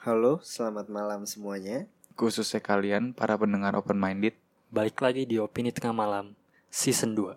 [0.00, 1.84] Halo, selamat malam semuanya.
[2.16, 4.32] Khususnya kalian para pendengar open minded.
[4.72, 6.32] Balik lagi di Opini Tengah Malam
[6.72, 7.36] Season 2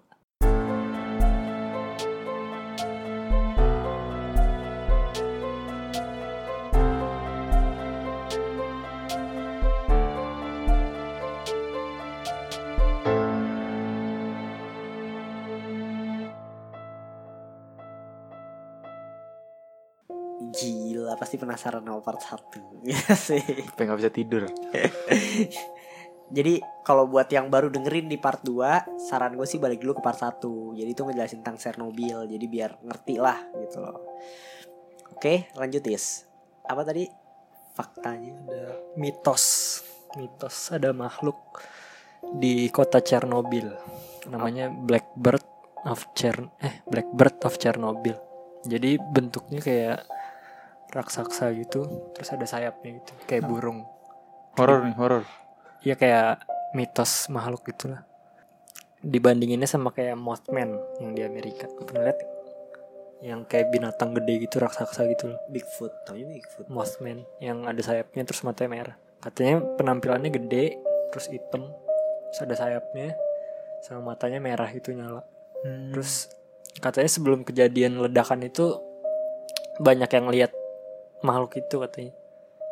[21.44, 23.43] penasaran sama part 1 Iya sih.
[23.67, 24.43] Sampai nggak bisa tidur.
[26.34, 30.01] Jadi kalau buat yang baru dengerin di part 2 Saran gue sih balik dulu ke
[30.01, 30.41] part 1
[30.79, 32.25] Jadi itu ngejelasin tentang Chernobyl.
[32.25, 33.99] Jadi biar ngerti lah gitu loh.
[35.13, 36.25] Oke lanjut Is.
[36.63, 37.05] Apa tadi?
[37.75, 38.34] Faktanya?
[38.48, 38.63] Ada
[38.95, 39.45] mitos.
[40.15, 41.37] Mitos ada makhluk
[42.39, 43.70] di kota Chernobyl.
[44.31, 45.43] Namanya Blackbird
[45.84, 48.15] of Chern eh Blackbird of Chernobyl.
[48.63, 49.99] Jadi bentuknya kayak
[50.93, 53.89] raksasa gitu, terus ada sayapnya gitu, kayak burung.
[54.53, 55.23] Horor nih, horor.
[55.81, 56.45] Iya kayak
[56.77, 58.05] mitos makhluk gitulah.
[59.03, 61.68] Dibandinginnya sama kayak Mothman yang di Amerika.
[61.68, 62.20] Pernah lihat?
[63.20, 65.40] Yang kayak binatang gede gitu raksasa gitu loh.
[65.52, 68.96] Bigfoot, taunya Bigfoot Mothman yang ada sayapnya terus matanya merah.
[69.20, 70.80] Katanya penampilannya gede,
[71.12, 71.72] terus hitam,
[72.31, 73.16] terus ada sayapnya,
[73.84, 75.23] sama matanya merah itu nyala.
[75.64, 76.31] Terus
[76.80, 78.80] katanya sebelum kejadian ledakan itu
[79.80, 80.52] banyak yang lihat
[81.24, 82.14] makhluk itu katanya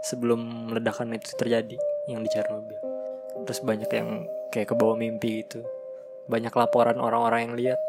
[0.03, 2.77] sebelum ledakan itu terjadi yang di Chernobyl.
[3.47, 4.09] Terus banyak yang
[4.49, 5.63] kayak ke bawah mimpi gitu.
[6.27, 7.79] Banyak laporan orang-orang yang lihat.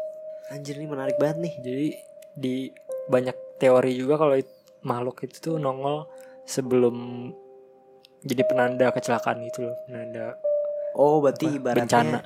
[0.49, 1.87] Anjir ini menarik banget nih Jadi
[2.33, 2.55] di
[3.05, 6.03] banyak teori juga kalau it- makhluk itu tuh nongol
[6.43, 7.29] sebelum
[8.19, 10.35] jadi penanda kecelakaan gitu loh, penanda
[10.93, 12.19] Oh berarti apa, ibaratnya bencana.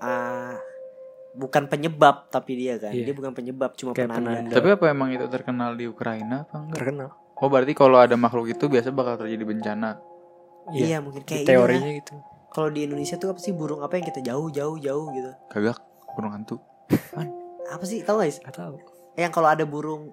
[0.00, 0.56] ah,
[1.36, 3.12] Bukan penyebab tapi dia kan Iya.
[3.12, 4.54] Dia bukan penyebab cuma penanda penanda.
[4.56, 6.76] Tapi apa emang itu terkenal di Ukraina apa enggak?
[6.80, 7.08] Terkenal.
[7.36, 10.00] Oh berarti kalau ada makhluk itu biasa bakal terjadi bencana.
[10.68, 11.98] Iya, mungkin di kayak teorinya inilah.
[12.00, 12.14] gitu.
[12.48, 15.76] Kalau di Indonesia tuh apa sih burung apa yang kita jauh jauh jauh gitu Kagak,
[16.12, 16.56] burung hantu.
[17.66, 18.80] Apa sih tau gak sih Gak tahu.
[19.14, 20.10] yang kalau ada burung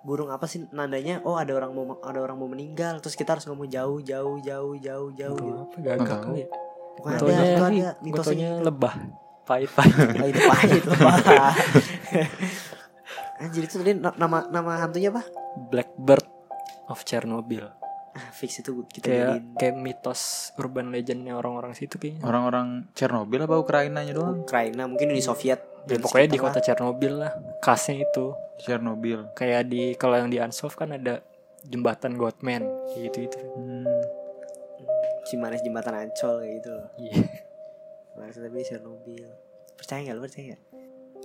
[0.00, 3.44] burung apa sih nandanya oh ada orang mau ada orang mau meninggal terus kita harus
[3.44, 5.58] ngomong jauh jauh jauh jauh jauh gitu.
[5.60, 6.34] Apa gagak Nggak tahu.
[6.34, 6.48] ya?
[6.94, 8.94] Bukan ada itu ada mitosnya lebah.
[9.44, 9.94] Pahit-pahit.
[10.14, 11.14] Oh, itu pahit lebah.
[13.38, 15.22] Anjir itu tadi na- nama nama hantunya apa?
[15.70, 16.26] Blackbird
[16.90, 17.70] of Chernobyl.
[18.18, 22.26] Ah, fix itu kita Kayak jadiin kayak mitos urban legendnya orang-orang situ kayaknya.
[22.26, 24.42] Orang-orang Chernobyl apa Ukrainanya doang?
[24.42, 25.62] Ukraina mungkin Uni Soviet.
[25.86, 27.32] Ya, pokoknya di kota Chernobyl lah.
[27.62, 28.34] Khasnya itu.
[28.58, 29.30] Chernobyl.
[29.38, 31.22] Kayak di kalau yang di Unsolved kan ada
[31.62, 33.38] jembatan Godman kayak gitu gitu.
[33.54, 33.86] Hmm.
[35.28, 36.88] Cimanes jembatan Ancol kayak gitu loh.
[36.98, 37.22] Iya.
[38.18, 39.28] Maksudnya tapi Chernobyl.
[39.78, 40.62] Percaya nggak lu percaya nggak?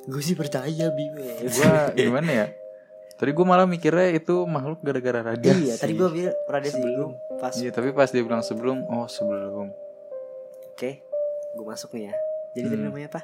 [0.03, 1.47] Gue sih percaya Bime.
[1.47, 2.47] Gua gimana ya?
[3.13, 5.63] Tadi gue malah mikirnya itu makhluk gara-gara radiasi.
[5.63, 7.11] Iya, tadi gue bilang radiasi Sebelum.
[7.39, 9.71] pas Iya, tapi pas dia bilang sebelum, oh sebelum.
[10.73, 10.99] Oke,
[11.53, 12.13] gue masuk nih ya.
[12.53, 12.87] Jadi tadi Hmm.
[12.89, 13.21] namanya apa?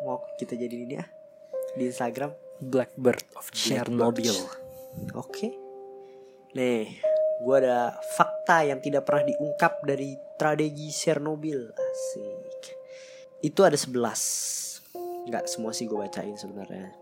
[0.00, 1.08] Mau kita jadi ini ah
[1.74, 2.32] di Instagram.
[2.62, 4.32] Blackbird of Chernobyl.
[5.12, 5.50] Oke.
[6.54, 7.02] Nih,
[7.38, 11.74] gue ada fakta yang tidak pernah diungkap dari tragedi Chernobyl.
[11.74, 12.62] Asik.
[13.42, 14.71] Itu ada 11
[15.28, 16.92] Nggak semua sih gue bacain sebenarnya.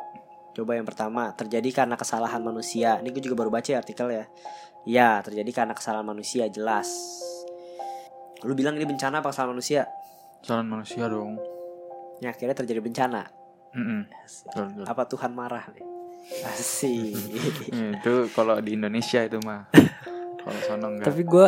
[0.51, 2.99] Coba yang pertama, terjadi karena kesalahan manusia.
[2.99, 4.25] Ini gue juga baru baca ya artikel ya.
[4.85, 6.91] Ya, terjadi karena kesalahan manusia, jelas.
[8.43, 9.87] Lu bilang ini bencana apa kesalahan manusia?
[10.43, 11.37] Jalan manusia dong.
[12.21, 13.29] Ya, akhirnya terjadi bencana.
[13.77, 14.11] Mm-mm.
[14.51, 14.85] Betul, betul.
[14.89, 15.87] Apa Tuhan marah nih?
[16.51, 17.17] Asik.
[17.71, 19.71] Hmm, itu kalau di Indonesia itu mah.
[20.43, 21.07] kalau sono enggak.
[21.13, 21.47] Tapi gue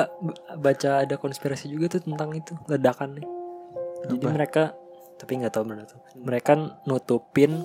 [0.60, 3.26] baca ada konspirasi juga tuh tentang itu ledakan nih.
[4.02, 4.28] Jadi Apa?
[4.34, 4.64] mereka
[5.22, 6.02] tapi nggak tahu benar tuh.
[6.18, 7.62] Mereka nutupin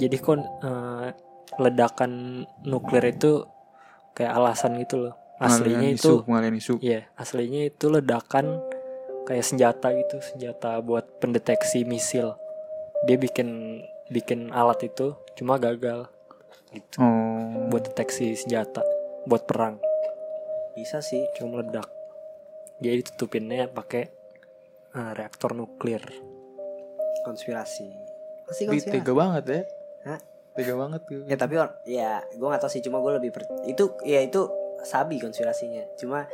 [0.00, 1.12] jadi kon eh,
[1.60, 3.44] ledakan nuklir itu
[4.16, 5.14] kayak alasan gitu loh.
[5.36, 6.24] Aslinya itu
[6.56, 6.80] isu.
[6.80, 8.56] iya, aslinya itu ledakan
[9.28, 12.40] kayak senjata gitu, senjata buat pendeteksi misil.
[13.04, 16.08] Dia bikin bikin alat itu cuma gagal
[16.72, 17.68] gitu Oh.
[17.68, 18.80] buat deteksi senjata
[19.28, 19.76] buat perang.
[20.72, 21.20] Bisa sih.
[21.36, 21.88] cuma meledak
[22.80, 24.08] jadi ditutupinnya pakai
[24.96, 26.00] eh, reaktor nuklir
[27.26, 27.90] konspirasi.
[28.46, 28.94] Masih Tapi konspirasi.
[28.94, 29.60] tega banget ya.
[30.06, 30.20] Hah?
[30.54, 31.22] Tega banget tuh.
[31.26, 34.46] Ya tapi or- ya gue gak tahu sih cuma gue lebih per- itu ya itu
[34.80, 35.82] sabi konspirasinya.
[35.98, 36.30] Cuma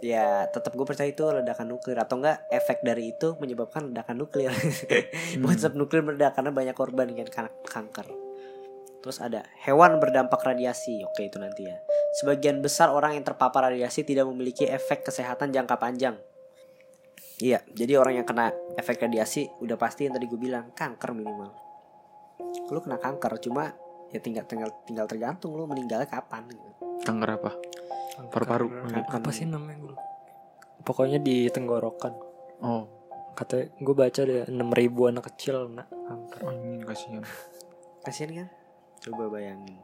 [0.00, 4.48] ya tetap gue percaya itu ledakan nuklir atau enggak efek dari itu menyebabkan ledakan nuklir.
[5.40, 8.08] Bukan sebab nuklir meledak karena banyak korban kan kan- kanker.
[9.04, 11.06] Terus ada hewan berdampak radiasi.
[11.06, 11.78] Oke itu nanti ya.
[12.18, 16.18] Sebagian besar orang yang terpapar radiasi tidak memiliki efek kesehatan jangka panjang.
[17.36, 21.52] Iya, jadi orang yang kena efek radiasi udah pasti yang tadi gue bilang kanker minimal.
[22.66, 23.76] Lu kena kanker cuma
[24.08, 26.70] ya tinggal tinggal tinggal tergantung lu meninggalnya kapan gitu.
[27.04, 27.50] Kanker apa?
[28.16, 28.66] Kanker- Paru-paru.
[29.06, 29.96] apa sih namanya gue
[30.78, 32.14] pokoknya di tenggorokan
[32.56, 32.88] Oh,
[33.34, 37.20] katanya gue baca deh enam ribu anak kecil nak kanker anjing kasihan.
[38.00, 38.48] Kasian kan?
[38.98, 39.76] Coba bayangin.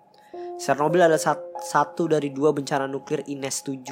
[0.56, 3.84] Chernobyl adalah sat- satu dari dua bencana nuklir INES 7.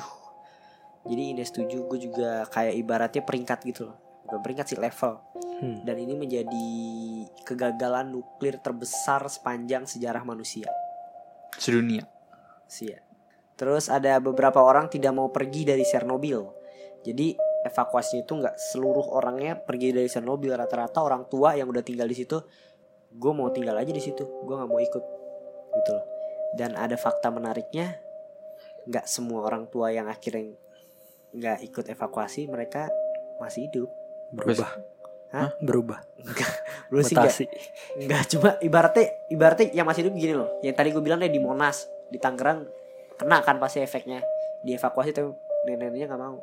[1.08, 3.96] Jadi INES 7 gue juga kayak ibaratnya peringkat gitu loh.
[4.28, 5.16] Bukan peringkat sih level.
[5.60, 5.80] Hmm.
[5.84, 6.68] Dan ini menjadi
[7.44, 10.68] kegagalan nuklir terbesar sepanjang sejarah manusia.
[11.56, 12.04] Sedunia.
[12.68, 13.00] Sia.
[13.56, 16.48] Terus ada beberapa orang tidak mau pergi dari Chernobyl.
[17.04, 20.56] Jadi evakuasinya itu nggak seluruh orangnya pergi dari Chernobyl.
[20.56, 22.40] Rata-rata orang tua yang udah tinggal di situ,
[23.12, 24.24] gue mau tinggal aja di situ.
[24.24, 25.04] Gue nggak mau ikut,
[25.76, 26.04] gitu loh.
[26.56, 28.00] Dan ada fakta menariknya,
[28.88, 30.56] nggak semua orang tua yang akhirnya
[31.30, 32.90] nggak ikut evakuasi, mereka
[33.38, 33.90] masih hidup.
[34.30, 34.70] berubah
[35.30, 35.50] Hah?
[35.62, 36.02] berubah
[36.90, 37.44] Belum sih nggak mutasi
[37.98, 40.50] Enggak cuma ibaratnya ibaratnya yang masih hidup gini loh.
[40.62, 42.66] Yang tadi gue bilang deh di Monas, di Tangerang
[43.14, 44.22] kena kan pasti efeknya.
[44.62, 45.30] Dievakuasi tapi
[45.66, 46.42] nenek-neneknya nggak mau.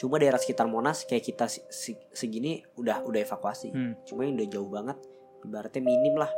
[0.00, 3.68] Cuma daerah sekitar Monas kayak kita si- si- segini udah udah evakuasi.
[3.72, 4.00] Hmm.
[4.04, 4.96] Cuma yang udah jauh banget
[5.44, 6.32] ibaratnya minim lah.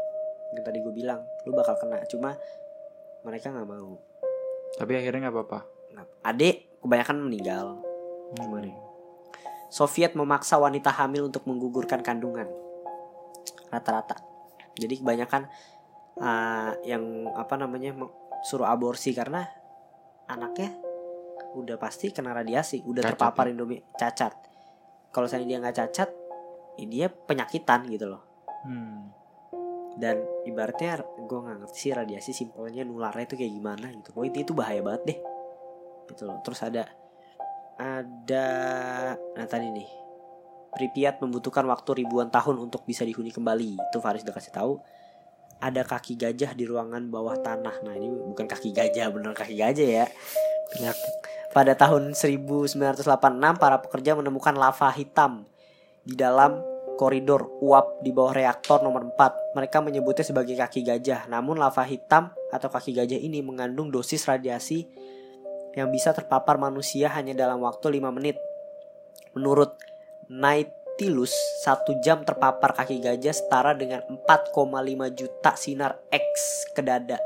[0.54, 2.02] Yang tadi gue bilang, lu bakal kena.
[2.06, 2.34] Cuma
[3.22, 3.98] mereka nggak mau.
[4.74, 5.58] Tapi akhirnya nggak apa-apa.
[6.26, 7.82] Adik kebanyakan meninggal.
[8.34, 8.76] Kemarin.
[9.70, 12.46] Soviet memaksa wanita hamil untuk menggugurkan kandungan.
[13.70, 14.22] Rata-rata.
[14.78, 15.50] Jadi kebanyakan
[16.18, 17.94] uh, yang apa namanya
[18.46, 19.42] suruh aborsi karena
[20.30, 20.74] anaknya
[21.54, 24.34] udah pasti kena radiasi, udah Cacat, terpapar Indomie cacat.
[25.14, 26.10] Kalau saya dia nggak cacat,
[26.78, 28.22] ya dia penyakitan gitu loh.
[28.66, 29.14] Hmm.
[29.94, 34.10] Dan ibaratnya gue nggak ngerti sih radiasi simpelnya nularnya itu kayak gimana gitu.
[34.10, 35.18] Pokoknya itu bahaya banget deh.
[36.10, 36.42] Gitu loh.
[36.42, 36.82] Terus ada
[37.78, 38.48] ada
[39.34, 39.88] nah tadi nih.
[40.74, 43.78] Pripyat membutuhkan waktu ribuan tahun untuk bisa dihuni kembali.
[43.78, 44.72] Itu Faris udah kasih tahu.
[45.62, 47.78] Ada kaki gajah di ruangan bawah tanah.
[47.86, 50.06] Nah, ini bukan kaki gajah, bener kaki gajah ya.
[51.54, 52.74] Pada tahun 1986
[53.54, 55.46] para pekerja menemukan lava hitam
[56.02, 56.58] di dalam
[56.98, 59.54] koridor uap di bawah reaktor nomor 4.
[59.54, 61.30] Mereka menyebutnya sebagai kaki gajah.
[61.30, 64.90] Namun lava hitam atau kaki gajah ini mengandung dosis radiasi
[65.74, 68.38] yang bisa terpapar manusia hanya dalam waktu 5 menit.
[69.34, 69.74] Menurut
[70.30, 71.34] Nautilus,
[71.66, 74.54] satu jam terpapar kaki gajah setara dengan 4,5
[75.10, 76.24] juta sinar X
[76.72, 77.18] ke dada.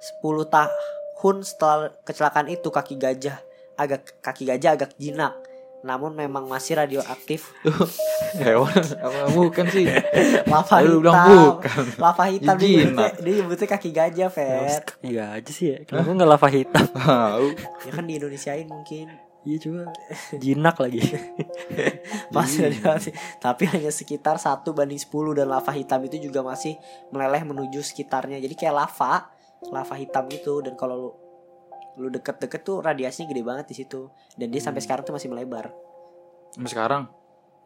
[0.00, 3.38] 10 tahun setelah kecelakaan itu kaki gajah
[3.76, 5.36] agak kaki gajah agak jinak.
[5.82, 7.50] Namun memang masih radioaktif.
[8.42, 8.70] Hewan
[9.02, 9.90] apa bukan sih?
[10.52, 11.02] Lava hitam.
[11.02, 11.84] bilang bukan.
[11.98, 14.82] Lava hitam dia nyebutnya, dia nyebutnya kaki gajah, Fer.
[15.02, 16.86] iya aja sih ya kenapa nggak lava hitam.
[17.86, 19.10] Ya kan di Indonesiain mungkin.
[19.42, 19.90] iya coba
[20.38, 21.02] jinak lagi
[22.30, 23.10] Masih radioaktif.
[23.42, 26.78] Tapi hanya sekitar 1 banding 10 dan lava hitam itu juga masih
[27.10, 28.38] meleleh menuju sekitarnya.
[28.38, 29.34] Jadi kayak lava,
[29.66, 31.10] lava hitam gitu dan kalau lu
[32.00, 34.08] lu deket-deket tuh radiasinya gede banget di situ.
[34.36, 35.68] Dan dia sampai sekarang tuh masih melebar.
[36.52, 37.02] Sampai sekarang?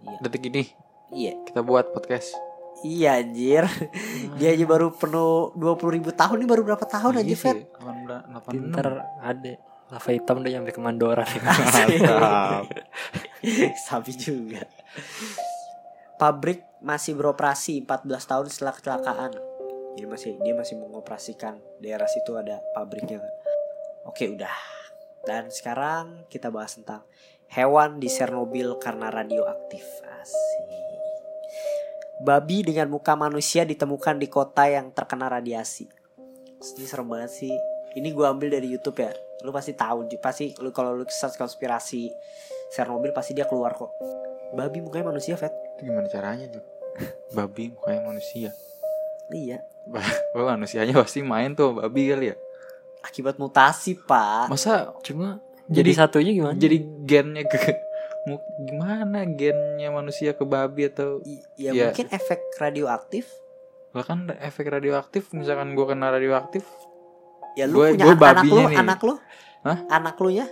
[0.02, 0.18] Iya.
[0.20, 0.64] detik ini?
[1.14, 1.32] Iya.
[1.46, 2.34] kita buat podcast.
[2.84, 3.64] Iya anjir.
[4.36, 8.52] Dia aja baru penuh 20 ribu tahun Ini baru berapa tahun aja Iya sih, 18
[8.52, 8.86] pinter
[9.24, 9.52] ada
[9.86, 11.24] lava hitam udah nyampe ke Mandora.
[13.86, 14.66] Sapi juga.
[16.18, 19.32] Pabrik masih beroperasi 14 tahun setelah kecelakaan.
[19.96, 21.56] Jadi masih dia masih mengoperasikan.
[21.80, 23.35] Daerah situ ada pabriknya kan
[24.06, 24.56] Oke udah.
[25.26, 27.02] Dan sekarang kita bahas tentang
[27.50, 29.82] Hewan di Chernobyl karena radioaktif.
[30.22, 30.66] Asik.
[32.22, 35.84] Babi dengan muka manusia ditemukan di kota yang terkena radiasi.
[36.56, 37.54] Ini serem banget sih.
[37.92, 39.12] Ini gue ambil dari Youtube ya.
[39.44, 42.08] Lu pasti tahu Pasti lu kalau lu search konspirasi
[42.72, 43.92] Chernobyl pasti dia keluar kok.
[44.56, 46.64] Babi mukanya manusia Itu gimana caranya tuh?
[47.36, 48.50] Babi mukanya manusia.
[49.28, 49.60] Iya.
[50.34, 52.36] Oh, manusianya pasti main tuh babi kali ya.
[53.00, 54.48] Akibat mutasi pak.
[54.48, 56.54] Masa cuma Jadi- jadi satunya gimana?
[56.54, 57.58] jadi gennya ke
[58.66, 61.22] gimana gennya manusia ke babi atau
[61.54, 61.84] Ya Iya.
[61.90, 63.26] mungkin efek radioaktif.
[63.92, 66.66] Lah kan efek radioaktif misalkan gua kena radioaktif
[67.54, 68.76] Ya lu Gue- punya gue an- anak lu nih.
[68.76, 69.14] Anak lu.
[69.62, 69.78] Hah?
[69.88, 70.46] Anak lu ya?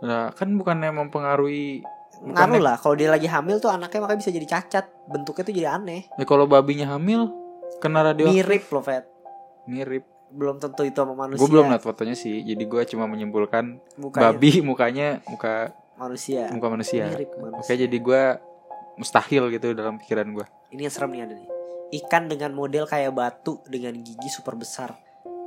[0.00, 1.82] Nah kan bukannya mempengaruhi
[2.20, 5.68] Ngaruh lah Kalau dia lagi hamil tuh anaknya makanya bisa jadi cacat Bentuknya tuh jadi
[5.72, 6.06] aneh.
[6.12, 7.30] Ya kalau babinya hamil
[7.78, 8.36] kena radioaktif.
[8.36, 9.04] Mirip loh Fet
[9.64, 13.80] mirip Belum tentu itu sama manusia gue belum lihat fotonya sih jadi gua cuma menyimpulkan
[13.96, 18.22] Mukanya babi mukanya muka manusia muka manusia Mirip manusia oke jadi gua
[18.98, 21.48] mustahil gitu dalam pikiran gua Ini yang serem nih ada nih.
[21.88, 24.92] Ikan dengan model kayak batu dengan gigi super besar.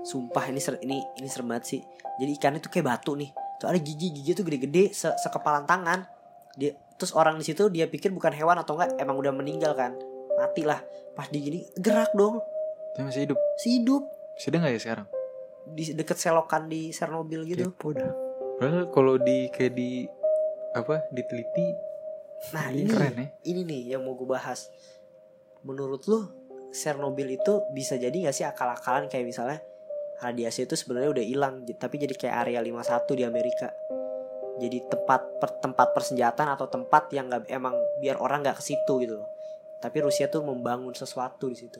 [0.01, 1.81] Sumpah ini ser ini ini serem banget sih.
[2.17, 3.29] Jadi ikannya tuh kayak batu nih.
[3.61, 6.09] Tuh ada gigi gigi tuh gede-gede se sekepalan tangan.
[6.57, 9.93] Dia terus orang di situ dia pikir bukan hewan atau enggak emang udah meninggal kan.
[10.41, 10.81] Mati lah.
[11.13, 12.41] Pas di gini gerak dong.
[12.91, 14.03] dia masih hidup Si hidup
[14.35, 15.07] masih ada nggak ya sekarang
[15.67, 17.69] di deket selokan di Chernobyl gitu.
[17.69, 18.11] Kepo dah.
[18.57, 20.05] Padahal kalau di kayak di
[20.73, 21.91] apa diteliti
[22.49, 23.27] Nah Ini ini keren ya.
[23.53, 24.73] ini nih yang mau gue bahas.
[25.61, 26.25] Menurut lu
[26.73, 29.61] Chernobyl itu bisa jadi gak sih akal-akalan kayak misalnya
[30.17, 33.69] radiasi itu sebenarnya udah hilang tapi jadi kayak area 51 di Amerika.
[34.57, 38.93] Jadi tempat per, tempat persenjataan atau tempat yang nggak emang biar orang nggak ke situ
[39.05, 39.29] gitu loh.
[39.77, 41.77] Tapi Rusia tuh membangun sesuatu di situ.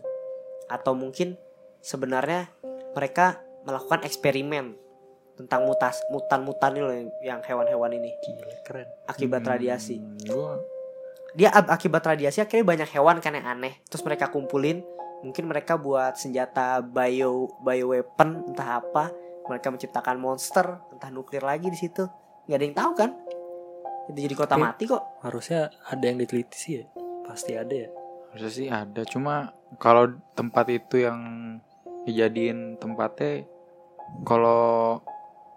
[0.69, 1.37] Atau mungkin
[1.81, 2.47] sebenarnya
[2.93, 4.73] mereka melakukan eksperimen
[5.35, 8.13] tentang mutas mutan-mutan ini loh yang- hewan-hewan ini.
[8.21, 8.87] Gila, keren.
[9.05, 9.97] akibat radiasi.
[9.97, 10.61] Hmm, gua
[11.31, 13.79] dia ab- akibat radiasi akhirnya banyak hewan kan yang aneh.
[13.87, 14.83] Terus mereka kumpulin
[15.21, 19.09] mungkin mereka buat senjata bio bio weapon entah apa.
[19.47, 22.03] Mereka menciptakan monster entah nuklir lagi di situ.
[22.45, 23.11] Nggak ada yang tahu kan?
[24.07, 25.03] Itu jadi kota Tapi- mati kok.
[25.23, 26.85] Harusnya ada yang diteliti sih ya.
[27.23, 27.89] Pasti ada ya.
[28.29, 29.01] harusnya sih ada.
[29.03, 31.19] Cuma kalau tempat itu yang
[32.03, 33.45] dijadiin tempatnya
[34.23, 34.99] kalau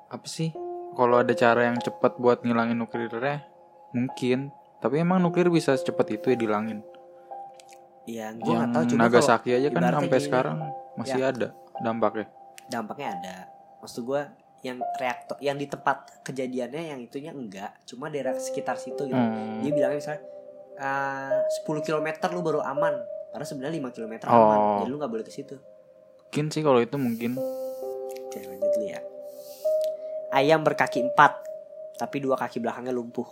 [0.09, 0.53] apa sih
[0.95, 3.43] kalau ada cara yang cepat buat ngilangin nuklirnya
[3.91, 4.51] mungkin.
[4.79, 6.85] Tapi emang nuklir bisa secepat itu ya dilangin
[8.05, 10.57] ya gue yang nggak tahu cuma Nagasaki aja kan sampai gini, sekarang
[10.95, 11.33] masih Ya.
[11.33, 11.49] ada
[11.81, 12.27] dampaknya.
[12.69, 13.37] Dampaknya ada.
[13.81, 14.23] Maksud gue
[14.61, 19.17] yang reaktor yang di tempat kejadiannya yang itunya enggak cuma daerah sekitar situ gitu.
[19.17, 19.61] Hmm.
[19.61, 20.23] dia bilangnya misalnya
[20.77, 21.33] "Ah,
[21.65, 22.93] 10 km lu baru aman.
[23.33, 24.59] Karena sebenarnya 5 km aman.
[24.59, 24.77] Oh.
[24.81, 25.57] jadi lu nggak boleh ke situ
[26.35, 27.39] mungkin sih kalau itu mungkin.
[28.27, 28.99] Oke lanjut dulu ya.
[30.35, 31.31] Ayam berkaki empat
[31.95, 33.23] Tapi dua kaki belakangnya lumpuh.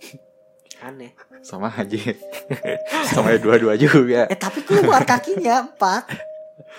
[0.88, 1.12] Aneh.
[1.44, 2.00] Sama aja.
[3.12, 4.32] Sama ya dua-dua juga.
[4.32, 6.08] Eh tapi keluar kakinya empat.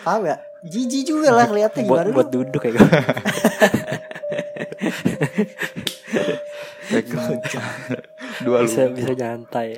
[0.02, 0.42] Paham gak?
[0.66, 2.82] Jijik juga lah ngeliatnya buat gimana buat duduk kayak
[7.06, 7.30] gitu.
[8.42, 9.78] Dua bisa lu bisa nyantai.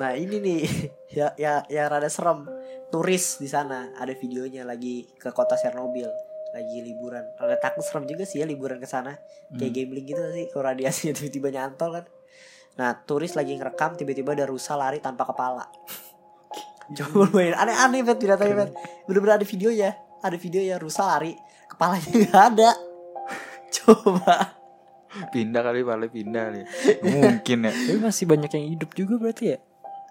[0.00, 0.64] Nah ini nih.
[1.12, 2.55] Ya ya ya rada serem
[2.88, 3.90] Turis di sana.
[3.98, 6.08] Ada videonya lagi ke kota Chernobyl.
[6.54, 7.24] Lagi liburan.
[7.36, 9.18] Rada takut serem juga sih ya liburan ke sana.
[9.52, 9.76] Kayak Hmm.
[9.76, 12.04] gambling gitu sih Kalau radiasinya tiba-tiba nyantol kan.
[12.76, 15.66] Nah turis lagi ngerekam Tiba-tiba ada rusa lari tanpa kepala.
[16.96, 17.58] Coba lu bayangin.
[17.58, 18.70] Aneh-aneh bet binatangnya bet
[19.04, 19.90] Bener-bener ada video ya
[20.22, 21.34] Ada video ya rusa lari
[21.66, 22.70] Kepalanya gak ada.
[23.76, 24.54] Coba.
[25.32, 26.60] Pindah kali paling pindah kali
[27.00, 27.72] mungkin ya.
[27.72, 29.58] Tapi masih banyak yang hidup juga berarti ya.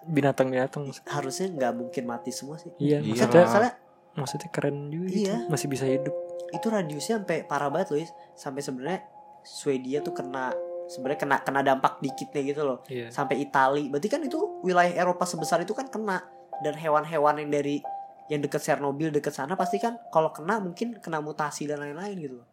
[0.06, 0.86] Binatang-binatang.
[1.04, 3.26] Harusnya nggak mungkin mati semua sih Iya, Iya.
[3.26, 3.72] maksudnya soalnya
[4.14, 5.16] maksudnya keren juga Iya.
[5.36, 5.50] gitu.
[5.50, 6.14] Masih bisa hidup.
[6.46, 8.10] itu radiusnya sampai parah banget loh Is.
[8.32, 9.02] Sampai sebenarnya
[9.42, 10.54] Swedia tuh kena
[10.86, 13.10] sebenarnya kena kena dampak dikitnya gitu loh Iya.
[13.10, 16.22] sampai Itali berarti kan itu wilayah Eropa sebesar itu kan kena
[16.62, 17.82] dan hewan-hewan yang dari
[18.26, 22.34] yang deket Chernobyl deket sana pasti kan kalau kena mungkin kena mutasi dan lain-lain gitu
[22.38, 22.48] loh.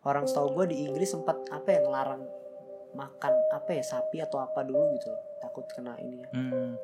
[0.00, 2.22] orang setahu gue di Inggris sempat apa ya ngelarang
[2.96, 6.28] makan apa ya sapi atau apa dulu gitu loh takut kena ini ya.
[6.34, 6.74] Hmm.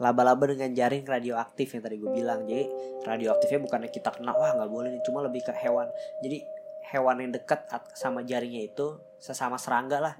[0.00, 2.48] laba-laba dengan jaring radioaktif yang tadi gue bilang.
[2.48, 2.64] Jadi
[3.04, 5.92] radioaktifnya bukannya kita kena wah nggak boleh nih cuma lebih ke hewan.
[6.24, 6.40] Jadi
[6.88, 10.14] hewan yang dekat at- sama jaringnya itu sesama serangga lah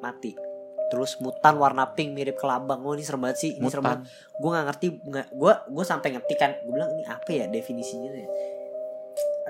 [0.00, 0.32] mati.
[0.88, 4.00] Terus mutan warna pink mirip kelabang oh ini serem banget sih ini serem mutan.
[4.00, 4.40] banget.
[4.40, 6.50] Gue nggak ngerti nggak gue gue sampai ngerti kan.
[6.64, 8.28] Gue bilang ini apa ya definisinya ya?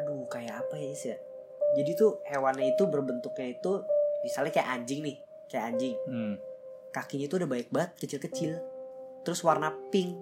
[0.02, 1.16] Aduh kayak apa ya Is ya?
[1.78, 3.72] Jadi tuh hewannya itu berbentuknya itu
[4.26, 5.96] misalnya kayak anjing nih kayak anjing.
[6.06, 6.36] Hmm.
[6.88, 8.58] kakinya itu udah baik banget kecil-kecil.
[9.22, 10.16] Terus warna pink.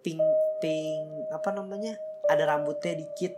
[0.00, 0.20] Pink
[0.60, 1.96] pink apa namanya?
[2.28, 3.36] Ada rambutnya dikit.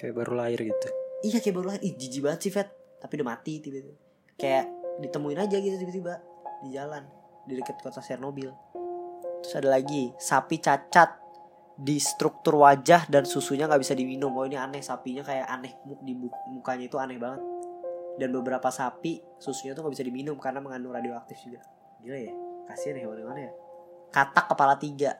[0.00, 0.88] Kayak baru lahir gitu.
[1.20, 1.82] iya kayak baru lahir.
[1.84, 2.68] Ih jijik banget sih Fet
[3.00, 3.92] tapi udah mati tiba-tiba.
[4.40, 4.72] Kayak
[5.04, 6.14] ditemuin aja gitu tiba-tiba.
[6.64, 7.04] Di jalan.
[7.44, 8.50] Di dekat kota Chernobyl.
[9.44, 10.16] Terus ada lagi.
[10.16, 11.20] Sapi cacat
[11.76, 14.32] di struktur wajah dan susunya nggak bisa diminum.
[14.32, 14.80] Oh ini aneh.
[14.80, 15.76] Sapinya kayak aneh.
[15.84, 16.16] Di
[16.56, 17.59] mukanya itu aneh banget
[18.20, 21.64] dan beberapa sapi susunya tuh nggak bisa diminum karena mengandung radioaktif juga
[22.04, 22.34] gila ya
[22.68, 23.52] kasihan ya hewan-hewan ya
[24.12, 25.16] katak kepala tiga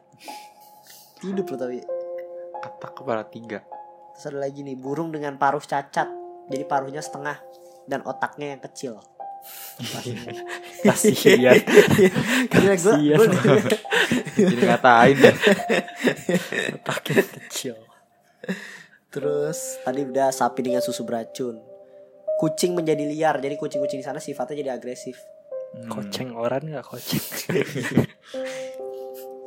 [1.24, 1.80] hidup loh tapi
[2.60, 3.64] katak kepala tiga
[4.20, 6.04] Terus ada lagi nih burung dengan paruh cacat.
[6.52, 7.40] Jadi paruhnya setengah
[7.88, 9.00] dan otaknya yang kecil.
[10.84, 11.56] Kasihan.
[12.52, 13.16] Gue Kasihan.
[14.36, 15.32] jadi ngatain ya
[16.76, 17.80] Otaknya kecil.
[19.08, 21.69] Terus tadi udah sapi dengan susu beracun.
[22.40, 23.36] Kucing menjadi liar.
[23.36, 25.20] Jadi kucing-kucing di sana sifatnya jadi agresif.
[25.76, 25.92] Hmm.
[25.92, 27.20] Koceng orang nggak koceng.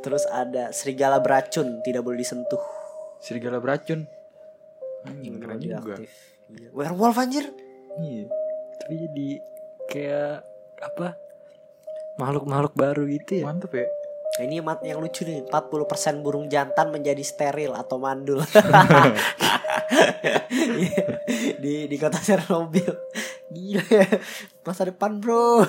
[0.03, 2.59] Terus ada serigala beracun tidak boleh disentuh.
[3.17, 4.03] serigala beracun
[5.07, 6.11] Anjing, Yang keren juga radioaktif.
[6.51, 6.69] Iya.
[6.75, 7.45] Werewolf anjir.
[7.97, 8.27] iya
[8.77, 9.27] Tapi jadi
[9.87, 10.35] kayak
[10.83, 11.07] apa?
[12.19, 13.45] Makhluk-makhluk baru gitu ya.
[13.47, 13.87] mantep ya
[14.33, 18.41] Nah, ini yang, yang lucu nih 40% burung jantan menjadi steril atau mandul.
[21.63, 22.93] Di di kota Chernobyl
[23.53, 24.07] gila ya
[24.65, 25.61] masa depan bro.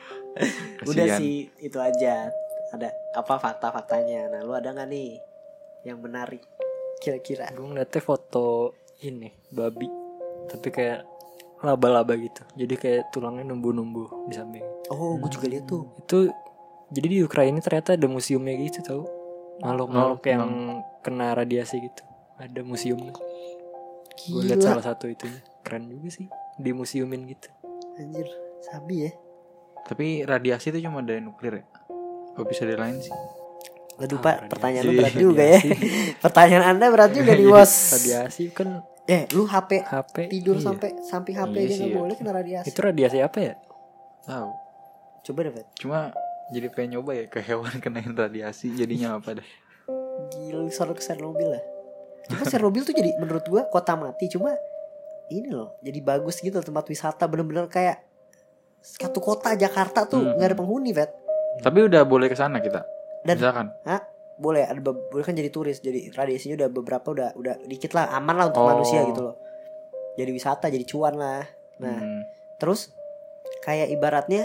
[0.88, 2.32] Udah sih itu aja.
[2.72, 4.32] Ada apa fakta-faktanya.
[4.32, 5.20] Nah lu ada nggak nih
[5.84, 6.40] yang menarik
[7.04, 7.52] kira-kira?
[7.52, 8.72] Gue ngeliatnya foto
[9.04, 9.86] ini babi.
[10.48, 11.00] Tapi kayak
[11.62, 12.42] laba-laba gitu.
[12.56, 14.64] Jadi kayak tulangnya numbuh-numbuh di samping.
[14.90, 15.86] Oh, gue juga lihat tuh.
[16.00, 16.32] itu
[16.92, 19.02] jadi di Ukraina ternyata ada museumnya gitu tau
[19.58, 20.44] makhluk-makhluk Oh, yang
[21.00, 22.02] kena radiasi gitu
[22.36, 24.68] ada museum gue lihat Gila.
[24.70, 27.48] salah satu itunya keren juga sih di museumin gitu
[27.92, 28.24] Anjir,
[28.62, 29.12] sabi ya.
[29.82, 31.64] Tapi radiasi itu cuma dari nuklir ya?
[32.32, 33.12] Gak bisa dari lain sih.
[33.94, 34.48] Waduh, Ah, Pak, radiasi.
[34.48, 35.60] pertanyaan lu Iya, berat juga ya.
[36.24, 37.72] pertanyaan Anda berat juga nih, Bos.
[37.94, 38.68] radiasi kan
[39.04, 40.64] Eh, lu HP HP tidur iya.
[40.64, 41.98] sampai samping HP Iya aja sih nggak ya.
[41.98, 42.66] boleh kena radiasi.
[42.66, 43.54] itu radiasi apa ya
[44.22, 44.50] Tahu.
[45.22, 45.66] Coba deh, Pat.
[46.52, 49.48] Jadi pengen nyoba ya ke hewan kenain radiasi jadinya apa deh.
[50.30, 51.62] Gila, selalu ke Chernobyl lah.
[52.28, 54.28] Cuma Chernobyl tuh jadi menurut gua kota mati.
[54.28, 54.52] Cuma
[55.28, 57.24] ini loh, jadi bagus gitu tempat wisata.
[57.24, 58.04] Bener-bener kayak
[58.78, 60.36] satu kota Jakarta tuh Hmm.
[60.36, 61.10] nggak ada penghuni, Pat.
[61.64, 62.84] Tapi udah boleh ke sana kita.
[63.24, 63.66] Dan- Misalkan.
[64.32, 65.78] Boleh ada boleh kan jadi turis.
[65.78, 68.68] Jadi radiasinya udah beberapa udah udah dikit lah, aman lah untuk Oh.
[68.68, 69.36] manusia gitu loh.
[70.18, 71.46] Jadi wisata, jadi cuan lah.
[71.78, 72.20] Nah, Hmm.
[72.58, 72.90] terus
[73.60, 74.44] kayak ibaratnya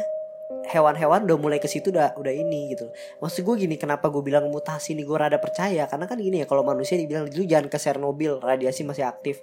[0.68, 2.92] hewan-hewan udah mulai ke situ udah udah ini gitu.
[3.24, 6.48] Maksud gue gini, kenapa gue bilang mutasi nih gue rada percaya karena kan gini ya
[6.48, 9.42] kalau manusia dibilang dulu jangan ke Chernobyl, radiasi masih aktif.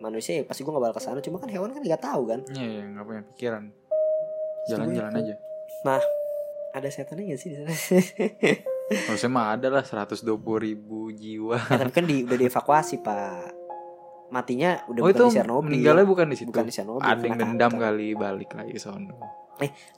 [0.00, 2.40] Manusia ya pasti gue gak bakal ke sana, cuma kan hewan kan nggak tahu kan.
[2.50, 3.64] Iya, iya, nggak punya pikiran.
[4.66, 5.34] Jalan-jalan aja.
[6.74, 7.70] Ada setannya gak sih di sana?
[9.08, 10.28] Harusnya mah ada lah 120
[10.60, 11.56] ribu jiwa.
[11.56, 13.63] ya, tapi kan di, udah dievakuasi pak.
[14.34, 15.66] Matinya udah oh bukan itu di Chernobyl.
[15.70, 16.50] meninggalnya bukan di situ.
[16.50, 17.06] Bukan di Chernobyl.
[17.06, 17.82] ada yang dendam kanker.
[17.86, 19.14] kali balik lagi sono.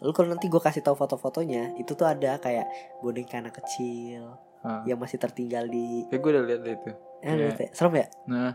[0.05, 2.69] Lu kalau nanti gue kasih tahu foto-fotonya, itu tuh ada kayak
[3.01, 4.85] boneka anak kecil Hah.
[4.85, 6.05] yang masih tertinggal di.
[6.13, 6.91] Kayak gue udah lihat deh itu.
[7.25, 7.69] Eh, lihat ya?
[7.73, 8.07] Serem ya?
[8.29, 8.53] Nah,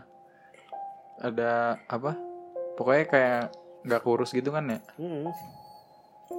[1.18, 2.14] ada apa?
[2.78, 3.42] Pokoknya kayak
[3.82, 4.78] nggak kurus gitu kan ya?
[4.94, 5.26] Hmm.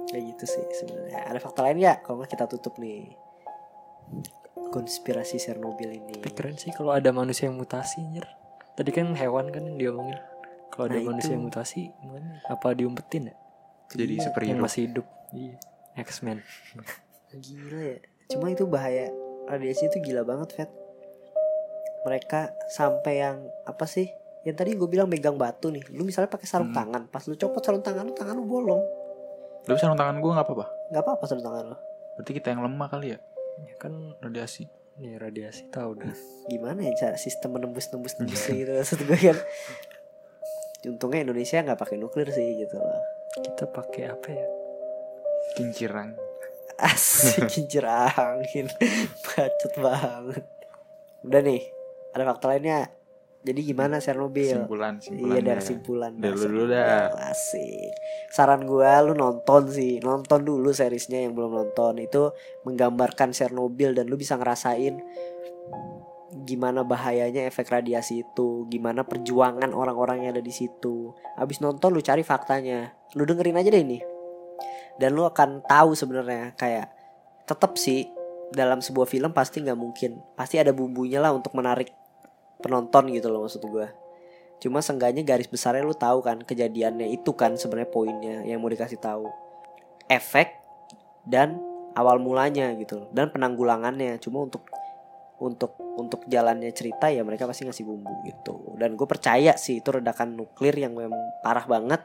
[0.08, 1.28] Kayak gitu sih sebenarnya.
[1.28, 2.00] Ada fakta lain ya?
[2.00, 3.12] Kalau nggak kita tutup nih.
[4.72, 6.24] Konspirasi Chernobyl ini.
[6.24, 8.26] Tapi keren sih kalau ada manusia yang mutasi anjir.
[8.74, 10.18] Tadi kan hewan kan yang diomongin.
[10.68, 11.34] Kalau ada Nah, manusia itu.
[11.34, 12.42] yang mutasi gimana?
[12.44, 13.34] Apa diumpetin ya?
[13.88, 14.60] Jadi Iya, Yang superhero.
[14.60, 15.06] masih hidup.
[15.30, 15.54] Iya.
[15.96, 16.38] X-Men.
[17.32, 17.98] Gila ya.
[18.26, 19.06] Cuma itu bahaya.
[19.44, 20.70] Radiasi itu gila banget, Fet.
[22.02, 24.10] Mereka sampai yang apa sih?
[24.42, 25.86] Yang tadi gue bilang megang batu nih.
[25.88, 26.76] Lu misalnya pakai sarung Hmm.
[26.76, 28.82] tangan, pas lu copot sarung tangan lu, tangan lu bolong.
[29.64, 30.66] Lu sarung tangan gue nggak apa-apa.
[30.90, 31.76] Gak apa-apa sarung tangan lu.
[32.14, 33.18] Berarti kita yang lemah kali ya
[33.64, 34.66] Ya kan radiasi.
[35.00, 36.14] Nih radiasi tahu dah.
[36.46, 39.38] Gimana ya cara sistem menembus-nembus nembus gitu maksud gue kan.
[40.84, 43.02] Untungnya Indonesia nggak pakai nuklir sih gitu loh.
[43.40, 44.46] Kita pakai apa ya?
[45.58, 46.34] Kincirang.
[46.78, 48.66] Asik kincir angin
[49.24, 50.44] Bacot banget
[51.22, 51.62] Udah nih
[52.14, 52.90] Ada fakta lainnya
[53.44, 55.36] Jadi gimana Chernobil Simpulan, simpulan.
[55.36, 56.10] Iya dari kesimpulan.
[56.16, 56.48] Dari lu dasar.
[56.48, 57.04] dulu dah.
[57.28, 57.92] Asik.
[58.32, 60.00] Saran gua lu nonton sih.
[60.00, 62.00] Nonton dulu seriesnya yang belum nonton.
[62.00, 62.32] Itu
[62.64, 64.96] menggambarkan Chernobyl Dan lu bisa ngerasain
[66.44, 71.12] Gimana bahayanya efek radiasi itu Gimana perjuangan orang-orang yang ada di situ.
[71.36, 72.96] Abis nonton lu cari faktanya.
[73.12, 74.00] Lu dengerin aja deh ini
[74.96, 76.96] Dan lu akan tahu sebenarnya Kayak
[77.44, 78.08] Tetep sih
[78.56, 80.16] Dalam sebuah film pasti nggak mungkin.
[80.32, 81.92] Pasti ada bumbunya lah untuk menarik
[82.64, 83.92] Penonton gitu loh maksud gua
[84.64, 88.96] Cuma seenggaknya garis besarnya lu tahu kan kejadiannya itu kan sebenarnya poinnya yang mau dikasih
[88.96, 89.28] tahu.
[90.08, 90.56] Efek
[91.28, 91.60] dan
[91.92, 93.08] awal mulanya gitu loh.
[93.12, 94.16] dan penanggulangannya.
[94.24, 94.64] Cuma untuk
[95.36, 98.78] untuk untuk jalannya cerita ya mereka pasti ngasih bumbu gitu.
[98.80, 102.00] Dan gue percaya sih itu redakan nuklir yang memang parah banget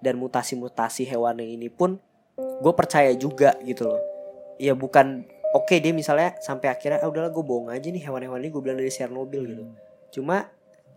[0.00, 2.00] dan mutasi-mutasi hewannya ini pun
[2.38, 4.00] gue percaya juga gitu loh.
[4.56, 8.48] Ya bukan oke dia misalnya sampai akhirnya ah udahlah gue bohong aja nih hewan-hewan ini
[8.48, 9.87] gue bilang dari Chernobyl gitu.
[10.14, 10.48] Cuma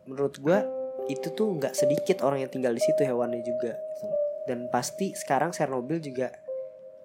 [0.08, 0.66] menurut gua
[1.10, 3.76] itu tuh nggak sedikit orang yang tinggal di situ hewannya juga.
[3.76, 4.06] gitu.
[4.50, 6.34] Dan pasti sekarang Chernobyl juga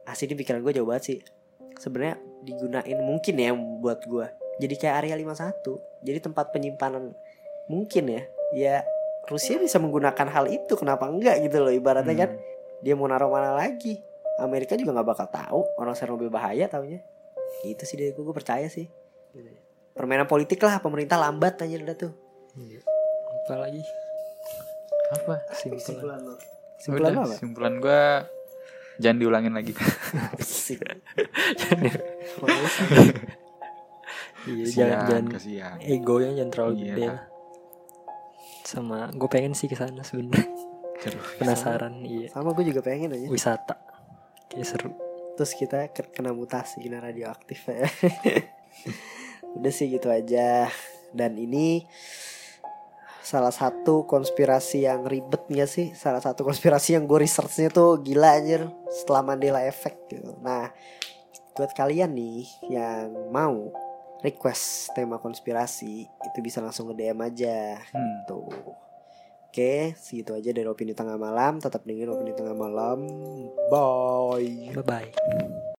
[0.09, 1.19] asli ini pikiran gue jauh banget sih.
[1.77, 2.17] Sebenarnya
[2.47, 4.33] digunain mungkin ya buat gua.
[4.57, 6.07] Jadi kayak area 51.
[6.07, 7.13] Jadi tempat penyimpanan
[7.69, 8.23] mungkin ya.
[8.57, 8.77] Ya
[9.27, 12.31] Rusia bisa menggunakan hal itu kenapa enggak gitu loh ibaratnya kan
[12.81, 13.99] dia mau naruh mana lagi
[14.39, 17.03] Amerika juga nggak bakal tahu orang Chernobyl bahaya taunya
[17.67, 18.87] itu sih dari gue gue percaya sih
[19.97, 22.13] permainan politik lah pemerintah lambat aja udah tuh
[22.55, 22.81] Iya.
[23.43, 23.83] Apa lagi?
[25.13, 25.35] Apa?
[25.53, 26.19] Simpulan.
[26.19, 26.35] lo
[26.77, 28.03] simpulan Udah, lo apa Simpulan gue
[28.97, 29.73] jangan diulangin lagi.
[30.35, 30.81] Asik.
[34.47, 35.77] Iya, jangan jangan kasihan.
[35.81, 36.87] egonya jangan terlalu Iya.
[36.87, 37.23] gede lah.
[38.63, 40.47] Sama gue pengen sih ke sana sebenarnya.
[40.97, 41.19] Seru.
[41.37, 42.31] Penasaran, iya.
[42.31, 43.77] sama gue juga pengen aja Wisata.
[44.47, 44.91] Kayak seru.
[45.35, 47.85] terus kita ke- kena mutasi kena radioaktif ya
[49.57, 50.69] udah sih gitu aja
[51.13, 51.89] dan ini
[53.21, 58.39] salah satu konspirasi yang ribet ya sih salah satu konspirasi yang gue researchnya tuh gila
[58.39, 60.71] anjir setelah Mandela Effect gitu nah
[61.59, 63.75] buat kalian nih yang mau
[64.23, 68.19] request tema konspirasi itu bisa langsung nge DM aja Hmm.
[68.29, 68.47] tuh
[69.47, 71.57] Oke, segitu aja dari opini tengah malam.
[71.57, 73.09] Tetap dengerin opini tengah malam.
[73.73, 74.69] Bye.
[74.77, 75.73] bye bye